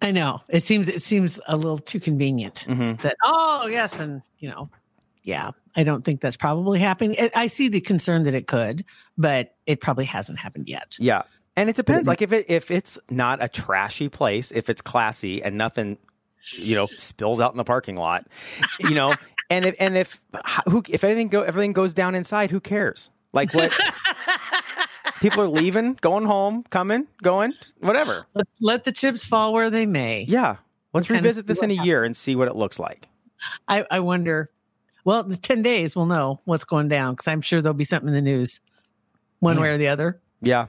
I 0.02 0.10
know. 0.10 0.42
It 0.48 0.64
seems 0.64 0.88
it 0.88 1.02
seems 1.02 1.40
a 1.48 1.56
little 1.56 1.78
too 1.78 2.00
convenient 2.00 2.64
Mm-hmm. 2.68 3.02
that 3.02 3.16
oh 3.24 3.66
yes, 3.66 4.00
and 4.00 4.20
you 4.38 4.50
know, 4.50 4.68
yeah. 5.22 5.52
I 5.76 5.82
don't 5.84 6.04
think 6.04 6.20
that's 6.20 6.36
probably 6.36 6.78
happening. 6.80 7.16
I- 7.18 7.30
I 7.34 7.46
see 7.46 7.68
the 7.68 7.80
concern 7.80 8.24
that 8.24 8.34
it 8.34 8.46
could, 8.46 8.84
but 9.16 9.54
it 9.66 9.80
probably 9.80 10.04
hasn't 10.04 10.38
happened 10.38 10.68
yet. 10.68 10.96
Yeah. 11.00 11.22
And 11.56 11.70
it 11.70 11.76
depends. 11.76 12.02
Mm-hmm. 12.02 12.08
Like 12.08 12.22
if 12.22 12.32
it 12.32 12.46
if 12.48 12.70
it's 12.70 12.98
not 13.10 13.42
a 13.42 13.48
trashy 13.48 14.08
place, 14.08 14.50
if 14.50 14.68
it's 14.68 14.80
classy 14.80 15.42
and 15.42 15.56
nothing, 15.56 15.98
you 16.56 16.74
know, 16.74 16.86
spills 16.96 17.40
out 17.40 17.52
in 17.52 17.56
the 17.56 17.64
parking 17.64 17.96
lot, 17.96 18.26
you 18.80 18.94
know, 18.94 19.14
and 19.50 19.64
if 19.64 19.76
and 19.78 19.96
if 19.96 20.20
who 20.68 20.82
if 20.88 21.04
anything 21.04 21.28
go 21.28 21.42
everything 21.42 21.72
goes 21.72 21.94
down 21.94 22.14
inside, 22.14 22.50
who 22.50 22.60
cares? 22.60 23.10
Like 23.32 23.54
what 23.54 23.72
people 25.20 25.42
are 25.42 25.48
leaving, 25.48 25.94
going 26.00 26.24
home, 26.24 26.64
coming, 26.70 27.06
going, 27.22 27.52
whatever. 27.80 28.26
Let, 28.34 28.46
let 28.60 28.84
the 28.84 28.92
chips 28.92 29.24
fall 29.24 29.52
where 29.52 29.70
they 29.70 29.86
may. 29.86 30.24
Yeah. 30.28 30.56
Let's 30.92 31.10
revisit 31.10 31.48
this 31.48 31.60
in 31.60 31.72
a 31.72 31.74
year 31.74 32.04
and 32.04 32.16
see 32.16 32.36
what 32.36 32.46
it 32.46 32.54
looks 32.54 32.78
like. 32.78 33.08
I, 33.66 33.84
I 33.90 34.00
wonder. 34.00 34.50
Well, 35.04 35.24
the 35.24 35.36
ten 35.36 35.62
days 35.62 35.94
we'll 35.96 36.06
know 36.06 36.40
what's 36.44 36.64
going 36.64 36.88
down 36.88 37.14
because 37.14 37.28
I'm 37.28 37.40
sure 37.42 37.60
there'll 37.60 37.74
be 37.74 37.84
something 37.84 38.08
in 38.08 38.14
the 38.14 38.22
news, 38.22 38.60
one 39.40 39.60
way 39.60 39.68
or 39.68 39.78
the 39.78 39.88
other. 39.88 40.20
Yeah. 40.40 40.66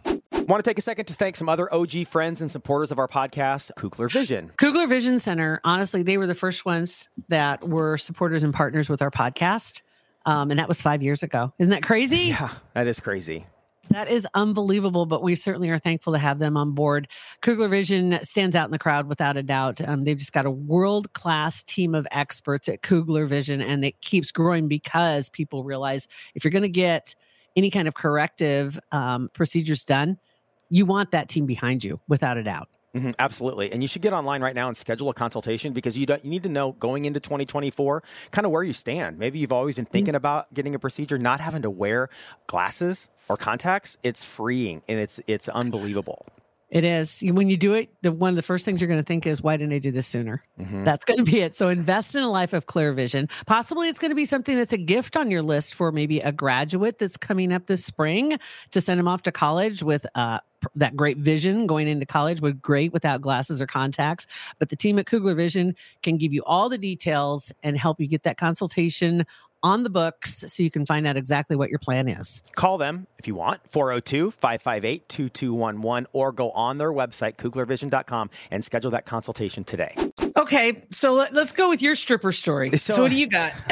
Want 0.48 0.64
to 0.64 0.70
take 0.70 0.78
a 0.78 0.82
second 0.82 1.06
to 1.06 1.16
thank 1.16 1.36
some 1.36 1.50
other 1.50 1.74
OG 1.74 2.06
friends 2.06 2.40
and 2.40 2.52
supporters 2.52 2.92
of 2.92 3.00
our 3.00 3.08
podcast, 3.08 3.72
Kugler 3.78 4.08
Vision. 4.08 4.52
Kugler 4.58 4.86
Vision 4.86 5.18
Center, 5.18 5.60
honestly, 5.64 6.04
they 6.04 6.20
were 6.20 6.28
the 6.28 6.36
first 6.36 6.66
ones 6.66 7.10
that 7.30 7.68
were 7.68 7.98
supporters 7.98 8.44
and 8.44 8.54
partners 8.54 8.88
with 8.88 9.02
our 9.02 9.10
podcast. 9.10 9.82
Um, 10.28 10.52
and 10.52 10.60
that 10.60 10.68
was 10.68 10.80
five 10.80 11.02
years 11.02 11.24
ago. 11.24 11.52
Isn't 11.58 11.72
that 11.72 11.82
crazy? 11.82 12.28
Yeah, 12.28 12.52
that 12.75 12.86
is 12.86 13.00
crazy. 13.00 13.48
That 13.90 14.08
is 14.08 14.28
unbelievable, 14.36 15.08
but 15.08 15.24
we 15.24 15.34
certainly 15.34 15.72
are 15.72 15.80
thankful 15.80 16.14
to 16.14 16.20
have 16.20 16.38
them 16.38 16.58
on 16.58 16.74
board. 16.74 17.08
Kugler 17.42 17.68
Vision 17.68 18.20
stands 18.22 18.56
out 18.56 18.66
in 18.66 18.72
the 18.72 18.78
crowd 18.78 19.08
without 19.08 19.38
a 19.38 19.44
doubt. 19.44 19.82
Um, 19.82 20.04
they've 20.04 20.16
just 20.16 20.32
got 20.34 20.46
a 20.46 20.52
world 20.52 21.12
class 21.14 21.64
team 21.64 21.96
of 21.96 22.06
experts 22.12 22.70
at 22.70 22.84
Kugler 22.84 23.25
Vision, 23.25 23.64
and 23.64 23.84
it 23.84 24.00
keeps 24.02 24.30
growing 24.30 24.68
because 24.68 25.28
people 25.28 25.64
realize 25.64 26.08
if 26.36 26.44
you're 26.44 26.52
going 26.52 26.62
to 26.62 26.70
get 26.70 27.16
any 27.56 27.72
kind 27.72 27.88
of 27.88 27.96
corrective 27.96 28.80
um, 28.92 29.30
procedures 29.34 29.84
done, 29.84 30.20
you 30.69 30.86
want 30.86 31.12
that 31.12 31.29
team 31.29 31.45
behind 31.45 31.84
you 31.84 32.00
without 32.07 32.38
a 32.38 32.43
doubt. 32.43 32.69
Mhm, 32.95 33.13
absolutely. 33.19 33.72
And 33.74 33.81
you 33.81 33.88
should 33.89 34.01
get 34.01 34.13
online 34.13 34.41
right 34.41 34.55
now 34.55 34.67
and 34.67 34.77
schedule 34.77 35.10
a 35.10 35.13
consultation 35.13 35.74
because 35.74 35.98
you, 35.98 36.05
don't, 36.05 36.24
you 36.24 36.29
need 36.29 36.43
to 36.43 36.50
know 36.50 36.72
going 36.72 37.03
into 37.03 37.19
2024 37.19 38.01
kind 38.31 38.45
of 38.45 38.51
where 38.51 38.63
you 38.63 38.72
stand. 38.72 39.19
Maybe 39.19 39.38
you've 39.38 39.51
always 39.51 39.75
been 39.75 39.86
thinking 39.86 40.15
about 40.15 40.53
getting 40.53 40.74
a 40.75 40.79
procedure, 40.79 41.17
not 41.17 41.41
having 41.41 41.63
to 41.63 41.69
wear 41.69 42.10
glasses 42.48 43.10
or 43.27 43.36
contacts. 43.36 43.98
It's 44.01 44.24
freeing 44.24 44.81
and 44.88 44.98
it's 44.98 45.19
it's 45.27 45.50
unbelievable. 45.50 46.25
It 46.69 46.84
is. 46.84 47.22
When 47.22 47.48
you 47.48 47.57
do 47.57 47.74
it, 47.74 47.89
the 48.01 48.12
one 48.12 48.29
of 48.29 48.36
the 48.36 48.41
first 48.41 48.65
things 48.65 48.81
you're 48.81 48.88
going 48.88 49.00
to 49.00 49.05
think 49.05 49.27
is, 49.27 49.41
why 49.41 49.55
didn't 49.55 49.74
I 49.74 49.79
do 49.79 49.91
this 49.91 50.07
sooner? 50.07 50.43
Mm-hmm. 50.60 50.84
That's 50.84 51.05
going 51.05 51.17
to 51.17 51.24
be 51.24 51.41
it. 51.41 51.55
So 51.55 51.69
invest 51.69 52.15
in 52.15 52.24
a 52.24 52.29
life 52.29 52.53
of 52.53 52.65
clear 52.65 52.91
vision. 52.91 53.29
Possibly 53.45 53.88
it's 53.88 54.00
going 54.00 54.10
to 54.10 54.15
be 54.15 54.25
something 54.25 54.57
that's 54.57 54.74
a 54.74 54.77
gift 54.77 55.15
on 55.15 55.29
your 55.29 55.41
list 55.41 55.75
for 55.75 55.91
maybe 55.91 56.19
a 56.19 56.31
graduate 56.31 56.98
that's 56.98 57.17
coming 57.17 57.53
up 57.53 57.67
this 57.67 57.86
spring 57.86 58.39
to 58.72 58.81
send 58.81 59.00
them 59.00 59.07
off 59.07 59.24
to 59.24 59.31
college 59.31 59.84
with 59.84 60.05
uh, 60.15 60.39
pr- 60.39 60.55
that 60.75 60.95
great 60.95 61.17
vision 61.17 61.67
going 61.67 61.88
into 61.88 62.05
college 62.05 62.41
would 62.41 62.62
great 62.62 62.93
without 62.93 63.22
glasses 63.22 63.62
or 63.62 63.67
contacts. 63.67 64.25
But 64.60 64.69
the 64.69 64.75
team 64.75 64.98
at 65.00 65.05
Kugler 65.05 65.36
Vision 65.36 65.75
can 66.03 66.17
give 66.17 66.34
you 66.34 66.43
all 66.45 66.69
the 66.69 66.77
details 66.77 67.51
and 67.63 67.77
help 67.77 68.00
you 68.00 68.07
get 68.07 68.24
that 68.24 68.38
consultation 68.38 69.25
on 69.63 69.81
the 69.81 69.89
books 69.89 70.43
so 70.48 70.62
you 70.62 70.69
can 70.69 70.86
find 70.86 71.07
out 71.07 71.17
exactly 71.17 71.55
what 71.55 71.72
your 71.72 71.79
plan 71.79 72.07
is. 72.07 72.39
Call 72.55 72.77
them 72.77 73.07
if 73.17 73.25
you 73.27 73.34
want, 73.34 73.62
402 73.72 74.29
558 74.29 75.10
2211, 75.10 76.07
or 76.13 76.31
go 76.31 76.51
on 76.51 76.77
their 76.77 76.91
website, 76.91 77.38
kuglervision.com, 77.38 78.29
and 78.51 78.63
schedule 78.63 78.91
that 78.91 79.05
consultation 79.07 79.63
today. 79.63 79.95
Okay, 80.38 80.84
so 80.91 81.13
let, 81.13 81.34
let's 81.34 81.51
go 81.51 81.67
with 81.67 81.81
your 81.81 81.95
stripper 81.95 82.31
story. 82.31 82.77
So- 82.77 82.93
so 82.95 83.01
what 83.01 83.10
do 83.10 83.17
you 83.17 83.25
got? 83.27 83.53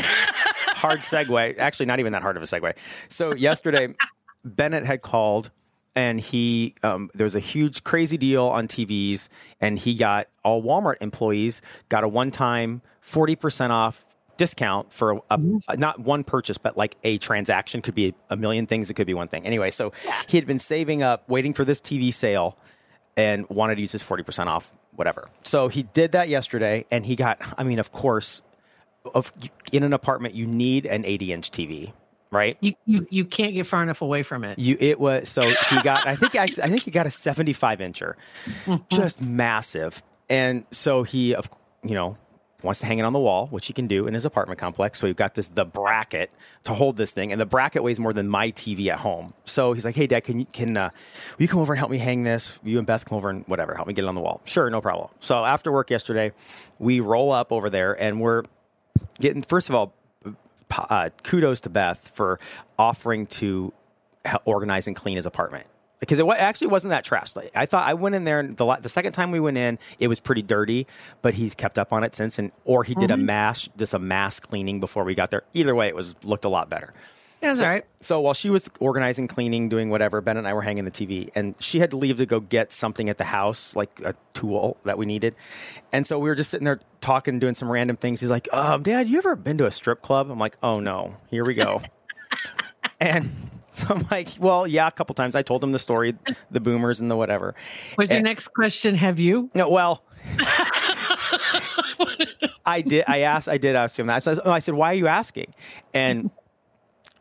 hard 0.76 1.00
segue. 1.02 1.58
Actually, 1.60 1.86
not 1.86 2.00
even 2.00 2.14
that 2.14 2.24
hard 2.24 2.38
of 2.38 2.44
a 2.44 2.46
segue. 2.48 2.74
So 3.10 3.34
yesterday, 3.36 3.94
Bennett 4.44 4.86
had 4.86 5.02
called, 5.04 5.52
and 5.96 6.20
he 6.20 6.76
um, 6.84 7.10
there 7.14 7.26
was 7.26 7.36
a 7.36 7.40
huge 7.40 7.84
crazy 7.84 8.18
deal 8.18 8.46
on 8.46 8.68
TVs, 8.68 9.30
and 9.62 9.78
he 9.78 9.96
got 9.96 10.28
all 10.44 10.64
Walmart 10.64 10.96
employees 11.02 11.62
got 11.90 12.04
a 12.04 12.08
one 12.08 12.32
time 12.32 12.82
forty 13.02 13.36
percent 13.36 13.72
off 13.72 14.06
discount 14.36 14.92
for 14.92 15.22
a, 15.30 15.40
a- 15.68 15.78
not 15.78 16.00
one 16.00 16.24
purchase 16.24 16.58
but 16.58 16.76
like 16.76 16.96
a 17.04 17.18
transaction. 17.20 17.82
Could 17.82 17.96
be 17.96 18.16
a 18.30 18.36
million 18.36 18.66
things 18.66 18.90
it 18.90 18.96
could 18.96 19.08
be 19.08 19.14
one 19.14 19.28
thing. 19.28 19.46
Anyway 19.46 19.70
so 19.70 19.92
he 20.28 20.38
had 20.38 20.48
been 20.48 20.60
saving 20.60 21.04
up 21.04 21.30
waiting 21.30 21.54
for 21.54 21.64
this 21.64 21.80
tv 21.80 22.12
sale 22.12 22.58
and 23.16 23.48
wanted 23.50 23.76
to 23.76 23.82
use 23.82 23.92
his 23.92 24.04
40% 24.04 24.48
off 24.48 24.74
whatever. 24.96 25.30
So 25.44 25.68
he 25.68 25.84
did 25.84 26.14
that 26.14 26.30
yesterday 26.30 26.86
and 26.90 27.06
he 27.06 27.16
got 27.16 27.40
i 27.60 27.64
mean 27.64 27.80
of 27.80 27.92
course 27.92 28.42
of 29.14 29.32
in 29.72 29.84
an 29.84 29.94
apartment 29.94 30.34
you 30.34 30.48
need 30.48 30.86
an 30.88 31.06
80 31.06 31.34
inch 31.34 31.52
tv 31.52 31.94
right? 32.34 32.58
You, 32.62 32.74
you 32.86 33.08
you 33.10 33.26
can't 33.26 33.54
get 33.54 33.68
far 33.68 33.84
enough 33.84 34.02
away 34.02 34.24
from 34.24 34.44
it. 34.44 34.60
you 34.60 34.76
it 34.80 35.00
was 35.00 35.30
so 35.30 35.42
he 35.48 35.82
got 35.82 36.06
i 36.08 36.16
think 36.16 36.36
i, 36.36 36.44
I 36.44 36.48
think 36.48 36.84
he 36.84 36.92
got 36.92 37.06
a 37.06 37.12
75 37.12 37.80
incher. 37.80 38.16
Just 38.90 39.22
massive. 39.22 40.02
And 40.30 40.66
so 40.72 41.04
he 41.04 41.36
of 41.36 41.50
you 41.84 41.96
know 41.96 42.16
wants 42.64 42.80
to 42.80 42.86
hang 42.86 42.98
it 42.98 43.02
on 43.04 43.12
the 43.12 43.20
wall 43.20 43.48
which 43.48 43.68
he 43.68 43.74
can 43.74 43.88
do 43.88 44.08
in 44.08 44.14
his 44.14 44.26
apartment 44.26 44.58
complex. 44.58 44.98
So 45.00 45.06
we've 45.08 45.16
got 45.18 45.34
this 45.34 45.50
the 45.50 45.66
bracket 45.66 46.32
to 46.64 46.74
hold 46.74 46.96
this 46.96 47.12
thing. 47.12 47.32
And 47.34 47.42
the 47.42 47.46
bracket 47.46 47.84
weighs 47.84 48.00
more 48.00 48.14
than 48.14 48.30
my 48.30 48.52
tv 48.52 48.88
at 48.88 49.00
home. 49.00 49.34
So 49.46 49.74
he's 49.74 49.84
like 49.86 49.96
hey 49.96 50.08
dad 50.08 50.24
can 50.24 50.40
you 50.40 50.46
can 50.52 50.78
uh, 50.78 50.90
will 51.38 51.44
you 51.44 51.48
come 51.50 51.60
over 51.60 51.74
and 51.74 51.78
help 51.80 51.92
me 51.92 51.98
hang 51.98 52.24
this? 52.24 52.60
You 52.64 52.78
and 52.78 52.88
beth 52.88 53.06
come 53.06 53.18
over 53.18 53.30
and 53.30 53.46
whatever 53.48 53.76
help 53.76 53.88
me 53.88 53.94
get 53.94 54.06
it 54.06 54.08
on 54.08 54.16
the 54.16 54.22
wall. 54.22 54.42
Sure 54.46 54.70
no 54.70 54.80
problem. 54.82 55.10
So 55.20 55.44
after 55.44 55.72
work 55.72 55.90
yesterday 55.90 56.32
we 56.80 57.00
roll 57.02 57.32
up 57.32 57.52
over 57.52 57.70
there 57.70 58.02
and 58.02 58.22
we're 58.22 58.44
getting 59.20 59.42
first 59.42 59.68
of 59.70 59.76
all 59.76 59.94
uh, 60.78 61.10
kudos 61.24 61.62
to 61.62 61.70
Beth 61.70 62.12
for 62.14 62.40
offering 62.78 63.28
to 63.28 63.74
organize 64.46 64.88
and 64.88 64.96
clean 64.96 65.16
his 65.16 65.26
apartment 65.26 65.68
because 66.00 66.20
it 66.20 66.28
actually 66.28 66.68
wasn't 66.68 66.90
that 66.90 67.06
trash. 67.06 67.34
Like, 67.36 67.52
I 67.56 67.66
thought 67.66 67.88
I 67.88 67.94
went 67.94 68.16
in 68.16 68.26
there 68.26 68.42
and 68.42 68.58
the 68.58 68.76
the 68.76 68.90
second 68.90 69.14
time 69.14 69.32
we 69.32 69.40
went 69.40 69.58
in, 69.58 69.80
it 70.00 70.10
was 70.10 70.20
pretty 70.20 70.42
dirty, 70.42 70.86
but 71.22 71.34
he's 71.34 71.56
kept 71.56 71.80
up 71.80 71.94
on 71.94 72.04
it 72.04 72.14
since, 72.14 72.40
and 72.40 72.52
or 72.66 72.84
he 72.84 72.94
did 72.94 73.10
a 73.10 73.18
mass 73.18 73.70
just 73.78 73.94
a 73.94 74.00
mass 74.00 74.40
cleaning 74.40 74.80
before 74.80 75.06
we 75.06 75.16
got 75.16 75.32
there. 75.32 75.44
Either 75.54 75.74
way, 75.74 75.88
it 75.88 75.96
was 75.96 76.16
looked 76.26 76.46
a 76.46 76.50
lot 76.50 76.70
better. 76.70 76.94
That's 77.44 77.62
all 77.62 77.68
right. 77.68 77.86
So 78.00 78.22
while 78.22 78.34
she 78.34 78.50
was 78.50 78.70
organizing, 78.80 79.28
cleaning, 79.28 79.70
doing 79.70 79.90
whatever, 79.90 80.22
Ben 80.22 80.38
and 80.38 80.48
I 80.48 80.54
were 80.54 80.62
hanging 80.62 80.86
the 80.86 80.92
TV, 80.92 81.30
and 81.36 81.56
she 81.60 81.80
had 81.80 81.92
to 81.92 81.98
leave 81.98 82.18
to 82.18 82.26
go 82.26 82.40
get 82.40 82.72
something 82.72 83.10
at 83.10 83.18
the 83.18 83.26
house, 83.26 83.76
like 83.76 84.00
a 84.02 84.16
tool 84.34 84.78
that 84.86 84.98
we 84.98 85.06
needed. 85.06 85.36
And 85.92 86.08
so 86.08 86.18
we 86.20 86.30
were 86.30 86.36
just 86.36 86.50
sitting 86.50 86.66
there 86.66 86.80
talking, 87.02 87.40
doing 87.40 87.54
some 87.54 87.70
random 87.70 87.98
things. 87.98 88.22
He's 88.22 88.32
like, 88.32 88.48
um, 88.54 88.84
"Dad, 88.84 89.08
you 89.08 89.18
ever 89.18 89.36
been 89.36 89.58
to 89.58 89.66
a 89.66 89.72
strip 89.72 90.02
club?" 90.02 90.32
I'm 90.32 90.40
like, 90.40 90.58
"Oh 90.64 90.80
no, 90.80 91.18
here 91.30 91.44
we 91.46 91.54
go." 91.54 91.82
and 93.00 93.30
so 93.74 93.88
I'm 93.90 94.06
like, 94.10 94.30
"Well, 94.40 94.66
yeah, 94.68 94.88
a 94.88 94.92
couple 94.92 95.16
times." 95.16 95.36
I 95.36 95.42
told 95.42 95.64
him 95.64 95.72
the 95.72 95.80
story, 95.80 96.16
the 96.52 96.60
boomers 96.60 97.02
and 97.02 97.12
the 97.12 97.16
whatever. 97.16 97.56
What's 97.96 98.12
your 98.12 98.22
next 98.22 98.50
question? 98.50 98.96
Have 98.96 99.20
you? 99.20 99.50
No, 99.54 99.70
well, 99.70 100.04
I 102.66 102.82
did. 102.82 103.04
I 103.08 103.20
asked. 103.20 103.50
I 103.50 103.58
did 103.58 103.76
ask 103.76 104.00
him 104.00 104.08
that. 104.08 104.24
So 104.24 104.42
I 104.46 104.60
said, 104.60 104.76
"Why 104.76 104.92
are 104.92 104.96
you 104.96 105.08
asking?" 105.08 105.54
And 105.94 106.32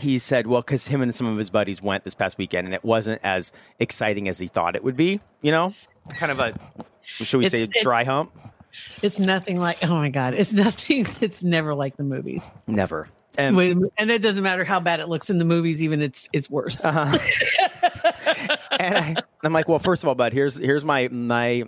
he 0.03 0.19
said, 0.19 0.47
"Well, 0.47 0.61
because 0.61 0.87
him 0.87 1.01
and 1.03 1.15
some 1.15 1.27
of 1.27 1.39
his 1.39 1.51
buddies 1.51 1.81
went 1.83 2.05
this 2.05 2.15
past 2.15 2.39
weekend, 2.39 2.67
and 2.67 2.75
it 2.75 2.85
wasn't 2.85 3.21
as 3.25 3.53
exciting 3.79 4.29
as 4.29 4.39
he 4.39 4.47
thought 4.47 4.77
it 4.77 4.85
would 4.85 4.97
be. 4.97 5.21
You 5.41 5.51
know, 5.53 5.75
kind 6.11 6.31
of 6.33 6.39
a 6.41 6.55
should 7.21 7.39
we 7.39 7.47
It's- 7.47 7.69
say 7.71 7.81
dry 7.83 8.05
hump? 8.05 8.33
It's 9.03 9.19
nothing 9.19 9.61
like. 9.61 9.79
Oh 9.85 9.97
my 9.97 10.09
god! 10.09 10.35
It's 10.35 10.53
nothing. 10.67 11.07
It's 11.21 11.43
never 11.43 11.75
like 11.75 11.97
the 11.97 12.05
movies. 12.05 12.51
Never." 12.67 13.09
And 13.39 13.59
and 13.97 14.11
it 14.11 14.21
doesn't 14.21 14.43
matter 14.43 14.63
how 14.63 14.79
bad 14.79 15.01
it 15.01 15.09
looks 15.09 15.31
in 15.31 15.39
the 15.39 15.45
movies. 15.47 15.83
Even 15.83 16.03
it's 16.03 16.29
it's 16.35 16.51
worse. 16.51 16.85
Uh-huh. 16.85 17.19
and 18.79 18.99
I, 18.99 19.17
I'm 19.43 19.53
like, 19.55 19.69
well, 19.69 19.79
first 19.79 20.03
of 20.03 20.09
all, 20.09 20.15
bud, 20.15 20.33
here's 20.35 20.59
here's 20.59 20.85
my 20.85 21.09
my. 21.09 21.65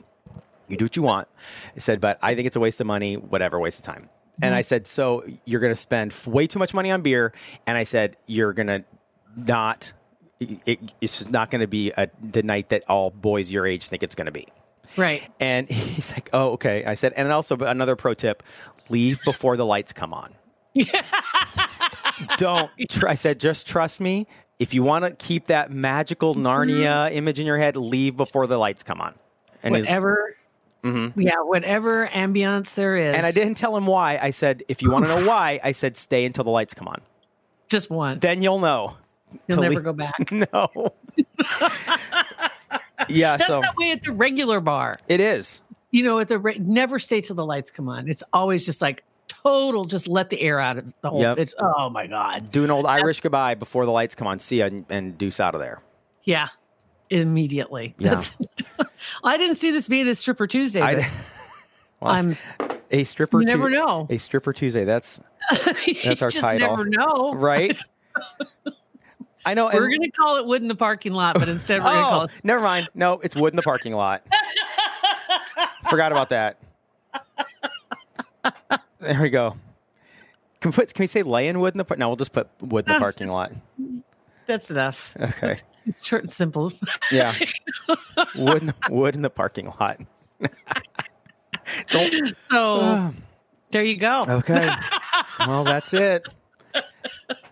You 0.68 0.76
do 0.78 0.84
what 0.86 0.96
you 0.96 1.02
want. 1.02 1.28
I 1.76 1.78
said, 1.78 2.00
but 2.00 2.18
I 2.22 2.34
think 2.34 2.46
it's 2.46 2.56
a 2.56 2.60
waste 2.60 2.80
of 2.80 2.86
money. 2.86 3.16
Whatever, 3.16 3.58
waste 3.60 3.78
of 3.78 3.84
time. 3.86 4.08
And 4.42 4.54
I 4.54 4.60
mm-hmm. 4.60 4.64
said, 4.64 4.86
so 4.86 5.24
you're 5.44 5.60
going 5.60 5.72
to 5.72 5.80
spend 5.80 6.12
f- 6.12 6.26
way 6.26 6.46
too 6.46 6.58
much 6.58 6.74
money 6.74 6.90
on 6.90 7.02
beer. 7.02 7.32
And 7.66 7.78
I 7.78 7.84
said, 7.84 8.16
you're 8.26 8.52
going 8.52 8.66
to 8.66 8.84
not. 9.36 9.92
It, 10.40 10.92
it's 11.00 11.18
just 11.18 11.30
not 11.30 11.50
going 11.50 11.60
to 11.60 11.66
be 11.66 11.92
a, 11.96 12.08
the 12.20 12.42
night 12.42 12.70
that 12.70 12.84
all 12.88 13.10
boys 13.10 13.50
your 13.50 13.66
age 13.66 13.88
think 13.88 14.02
it's 14.02 14.14
going 14.14 14.26
to 14.26 14.32
be. 14.32 14.48
Right. 14.96 15.28
And 15.40 15.68
he's 15.70 16.12
like, 16.12 16.30
oh, 16.32 16.52
okay. 16.52 16.84
I 16.84 16.94
said, 16.94 17.12
and 17.16 17.30
also 17.32 17.56
another 17.58 17.96
pro 17.96 18.14
tip: 18.14 18.42
leave 18.88 19.20
before 19.24 19.56
the 19.56 19.66
lights 19.66 19.92
come 19.92 20.12
on. 20.12 20.34
Don't. 22.36 22.70
Tr- 22.88 23.08
I 23.08 23.14
said, 23.14 23.40
just 23.40 23.66
trust 23.66 24.00
me. 24.00 24.26
If 24.58 24.72
you 24.72 24.82
want 24.82 25.04
to 25.04 25.12
keep 25.12 25.46
that 25.46 25.70
magical 25.70 26.34
mm-hmm. 26.34 26.46
Narnia 26.46 27.12
image 27.12 27.40
in 27.40 27.46
your 27.46 27.58
head, 27.58 27.76
leave 27.76 28.16
before 28.16 28.46
the 28.46 28.56
lights 28.56 28.82
come 28.82 29.00
on. 29.00 29.14
And 29.62 29.74
he's- 29.74 29.86
Whatever. 29.86 30.33
Yeah, 30.84 31.40
whatever 31.40 32.06
ambiance 32.08 32.74
there 32.74 32.96
is. 32.96 33.06
Mm-hmm. 33.06 33.16
and 33.16 33.26
I 33.26 33.30
didn't 33.32 33.54
tell 33.56 33.76
him 33.76 33.86
why. 33.86 34.18
I 34.20 34.30
said, 34.30 34.62
if 34.68 34.82
you 34.82 34.90
want 34.90 35.06
to 35.06 35.14
know 35.16 35.26
why, 35.28 35.58
I 35.64 35.72
said, 35.72 35.96
stay 35.96 36.24
until 36.26 36.44
the 36.44 36.50
lights 36.50 36.74
come 36.74 36.88
on. 36.88 37.00
just 37.68 37.88
once. 37.90 38.20
Then 38.20 38.42
you'll 38.42 38.58
know. 38.60 38.94
You'll 39.48 39.60
never 39.62 39.74
leave- 39.76 39.84
go 39.84 39.92
back. 39.92 40.30
No. 40.30 40.92
yeah. 43.08 43.36
That's 43.36 43.46
so 43.46 43.60
that 43.60 43.76
way 43.76 43.92
at 43.92 44.02
the 44.02 44.12
regular 44.12 44.60
bar. 44.60 44.94
it 45.08 45.20
is. 45.20 45.62
You 45.90 46.02
know, 46.02 46.18
at 46.18 46.28
the 46.28 46.38
re- 46.38 46.58
never 46.60 46.98
stay 46.98 47.20
till 47.20 47.36
the 47.36 47.46
lights 47.46 47.70
come 47.70 47.88
on. 47.88 48.08
It's 48.08 48.22
always 48.32 48.66
just 48.66 48.82
like 48.82 49.04
total. 49.28 49.84
Just 49.84 50.08
let 50.08 50.28
the 50.30 50.40
air 50.40 50.58
out 50.60 50.76
of 50.78 50.92
the 51.02 51.10
whole. 51.10 51.20
Yep. 51.20 51.38
It's 51.38 51.54
oh 51.58 51.88
my 51.90 52.06
god. 52.08 52.50
Do 52.50 52.64
an 52.64 52.70
old 52.70 52.86
Irish 52.86 53.20
goodbye 53.20 53.54
before 53.54 53.84
the 53.86 53.92
lights 53.92 54.14
come 54.14 54.26
on. 54.26 54.38
See 54.38 54.58
ya 54.58 54.66
and, 54.66 54.84
and 54.90 55.16
deuce 55.16 55.38
out 55.40 55.54
of 55.54 55.60
there. 55.60 55.80
Yeah, 56.24 56.48
immediately. 57.20 57.94
Yeah. 57.98 58.22
I 59.24 59.36
didn't 59.36 59.56
see 59.56 59.70
this 59.70 59.88
being 59.88 60.08
a 60.08 60.14
stripper 60.14 60.46
Tuesday. 60.46 60.80
I, 60.82 60.94
well, 62.00 62.12
I'm 62.12 62.36
a 62.90 63.04
stripper. 63.04 63.40
You 63.40 63.46
never 63.46 63.68
Tu- 63.68 63.76
know. 63.76 64.06
A 64.10 64.18
stripper 64.18 64.52
Tuesday. 64.52 64.84
That's 64.84 65.20
That's 66.04 66.22
our 66.22 66.30
title. 66.30 66.76
Never 66.76 66.84
know. 66.84 67.34
right. 67.34 67.76
I 69.46 69.54
know. 69.54 69.70
We're 69.72 69.86
and- 69.86 69.94
gonna 69.94 70.10
call 70.10 70.36
it 70.36 70.46
wood 70.46 70.62
in 70.62 70.68
the 70.68 70.74
parking 70.74 71.12
lot, 71.12 71.34
but 71.38 71.48
instead 71.48 71.80
we're 71.80 71.90
gonna 71.90 71.98
oh, 71.98 72.10
call 72.10 72.20
oh, 72.20 72.24
it. 72.24 72.30
never 72.42 72.60
mind. 72.60 72.88
No, 72.94 73.20
it's 73.20 73.36
wood 73.36 73.52
in 73.52 73.56
the 73.56 73.62
parking 73.62 73.94
lot. 73.94 74.26
Forgot 75.88 76.12
about 76.12 76.30
that. 76.30 76.58
There 79.00 79.20
we 79.20 79.28
go. 79.28 79.54
Can 80.60 80.70
we, 80.70 80.76
put, 80.76 80.94
can 80.94 81.02
we 81.02 81.06
say 81.06 81.22
laying 81.22 81.58
wood 81.58 81.74
in 81.74 81.78
the 81.78 81.96
No, 81.96 82.08
we'll 82.08 82.16
just 82.16 82.32
put 82.32 82.48
wood 82.62 82.86
in 82.86 82.92
the 82.92 82.96
ah, 82.96 82.98
parking 82.98 83.28
lot. 83.28 83.52
That's 84.46 84.70
enough. 84.70 85.14
Okay. 85.18 85.56
Short 86.02 86.22
and 86.22 86.32
simple. 86.32 86.72
Yeah. 87.10 87.34
wood, 88.36 88.62
in 88.62 88.66
the, 88.66 88.74
wood 88.90 89.14
in 89.14 89.22
the 89.22 89.30
parking 89.30 89.72
lot. 89.80 90.00
Don't, 91.88 92.38
So 92.50 93.12
there 93.70 93.84
you 93.84 93.96
go. 93.96 94.22
okay. 94.28 94.70
Well, 95.40 95.64
that's 95.64 95.94
it. 95.94 96.26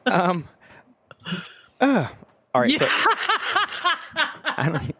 Um. 0.06 0.48
uh, 1.80 2.08
all 2.54 2.60
right. 2.60 2.70
So 2.70 2.86
I 4.44 4.68
don't. 4.70 4.94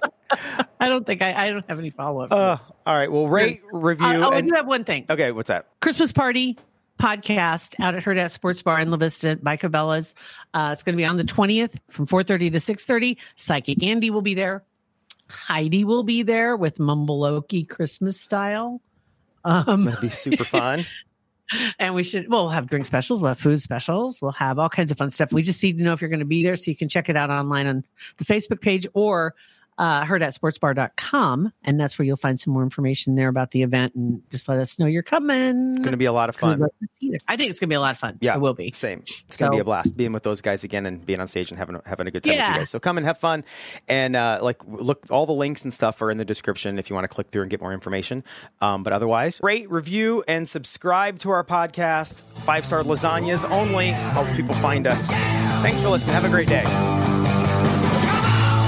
I 0.81 0.89
don't 0.89 1.07
think 1.07 1.21
I. 1.23 1.47
I 1.47 1.51
don't 1.51 1.69
have 1.69 1.79
any 1.79 1.91
follow 1.91 2.23
up. 2.23 2.33
Uh, 2.33 2.57
all 2.87 2.95
right. 2.95 3.11
Well, 3.11 3.29
rate, 3.29 3.61
review, 3.71 4.07
oh, 4.07 4.31
I 4.31 4.41
do 4.41 4.53
have 4.55 4.67
one 4.67 4.85
thing. 4.85 5.05
okay. 5.11 5.33
What's 5.33 5.49
that? 5.49 5.69
Christmas 5.81 6.13
party 6.13 6.57
podcast 7.03 7.75
out 7.81 7.97
at 7.97 8.05
Hurrdat 8.05 8.31
Sports 8.31 8.63
Bar 8.63 8.79
in 8.79 8.91
La 8.91 8.97
Vista 8.97 9.37
by 9.43 9.57
Cabela's. 9.57 10.15
Uh, 10.55 10.71
it's 10.73 10.85
going 10.85 10.95
to 10.95 10.97
be 10.97 11.05
on 11.05 11.17
the 11.17 11.25
20th 11.25 11.75
from 11.91 12.07
4.30 12.07 12.53
to 12.53 12.59
6.30. 12.59 13.17
Psychic 13.35 13.83
Andy 13.83 14.11
will 14.11 14.23
be 14.23 14.35
there. 14.35 14.63
Heidi 15.27 15.83
will 15.83 16.05
be 16.05 16.23
there 16.23 16.57
with 16.57 16.79
Mumbleoki 16.79 17.69
Christmas 17.69 18.21
style. 18.21 18.81
Um, 19.45 19.85
That'd 19.85 20.01
be 20.01 20.11
super 20.11 20.45
fun. 20.45 20.87
and 21.81 21.93
we 21.93 22.05
should 22.05 22.31
we'll 22.31 22.49
have 22.49 22.69
drink 22.69 22.87
specials 22.87 23.21
we'll 23.21 23.29
have 23.31 23.39
food 23.39 23.61
specials 23.61 24.23
we'll 24.23 24.33
have 24.33 24.59
all 24.59 24.71
kinds 24.71 24.91
of 24.91 24.97
fun 24.97 25.11
stuff 25.11 25.33
we 25.33 25.43
just 25.43 25.63
need 25.63 25.77
to 25.77 25.85
know 25.85 25.93
if 25.93 26.01
you're 26.01 26.09
going 26.09 26.21
to 26.21 26.25
be 26.25 26.43
there 26.43 26.57
so 26.57 26.71
you 26.71 26.77
can 26.77 26.89
check 26.89 27.11
it 27.11 27.17
out 27.17 27.29
online 27.29 27.67
on 27.67 27.85
the 28.17 28.25
facebook 28.25 28.63
page 28.63 28.87
or 28.95 29.35
uh, 29.83 30.05
hurrdatsportsbar.com 30.05 31.53
and 31.65 31.81
that's 31.81 31.99
where 31.99 32.07
you'll 32.07 32.17
find 32.17 32.39
some 32.39 32.53
more 32.53 32.63
information 32.63 33.17
there 33.17 33.29
about 33.29 33.51
the 33.51 33.63
event 33.63 33.95
and 33.97 34.23
just 34.31 34.49
let 34.49 34.59
us 34.59 34.79
know 34.79 34.87
you're 34.87 35.03
coming 35.03 35.73
It's 35.73 35.81
Going 35.81 35.91
to 35.91 35.97
be 35.97 36.05
a 36.05 36.13
lot 36.13 36.29
of 36.29 36.37
fun. 36.37 36.61
love 36.61 36.71
to 36.81 36.87
see 36.93 37.07
you. 37.09 37.19
i 37.27 37.37
think 37.37 37.51
it's 37.51 37.59
going 37.59 37.69
to 37.69 37.73
be 37.73 37.77
a 37.77 37.81
lot 37.81 37.91
of 37.93 37.99
fun 37.99 38.17
Yeah, 38.21 38.37
it 38.37 38.41
will 38.41 38.55
be 38.55 38.71
Same. 38.71 39.01
It's 39.01 39.37
going 39.37 39.51
to 39.51 39.57
be 39.57 39.61
a 39.61 39.65
blast 39.65 39.97
being 39.97 40.13
with 40.13 40.23
those 40.23 40.41
guys 40.41 40.63
again 40.63 40.87
and 40.87 41.05
being 41.05 41.19
on 41.19 41.27
stage 41.27 41.51
and 41.51 41.59
having 41.59 41.81
having 41.85 42.07
a 42.07 42.11
good 42.13 42.23
time 42.23 42.37
with 42.37 42.47
you 42.49 42.55
guys. 42.55 42.71
So 42.71 42.79
come 42.79 42.97
and 42.97 43.05
have 43.07 43.19
fun, 43.19 43.43
and 43.89 44.15
uh, 44.15 44.39
like 44.41 44.59
look, 44.67 45.05
all 45.11 45.27
the 45.27 45.33
links 45.33 45.65
and 45.65 45.73
stuff 45.75 46.01
are 46.01 46.11
in 46.11 46.19
the 46.19 46.25
description 46.25 46.79
if 46.79 46.89
you 46.89 46.95
want 46.95 47.05
to 47.05 47.09
click 47.09 47.31
through 47.31 47.43
and 47.43 47.51
get 47.51 47.61
more 47.61 47.73
information. 47.73 48.23
Um, 48.61 48.83
but 48.85 48.93
otherwise, 48.93 49.41
rate, 49.43 49.69
review, 49.71 50.23
and 50.29 50.49
subscribe 50.49 51.19
to 51.21 51.31
our 51.31 51.43
podcast. 51.45 52.23
Five 52.45 52.65
star 52.65 52.83
lasagnas 52.85 53.49
only 53.51 53.89
helps 53.89 54.37
people 54.37 54.55
find 54.55 54.87
us. 54.87 55.11
Thanks 55.63 55.81
for 55.81 55.89
listening. 55.89 56.15
Have 56.15 56.25
a 56.25 56.29
great 56.29 56.49
day. 56.49 56.63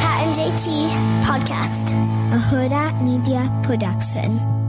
Pat 0.01 0.27
and 0.27 0.35
JT 0.37 0.84
Podcast, 1.35 1.91
a 2.31 2.39
Hurrdat 2.39 3.03
Media 3.03 3.51
Production. 3.67 4.64